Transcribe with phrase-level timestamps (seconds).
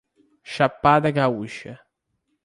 [0.43, 1.77] Chapada Gaúcha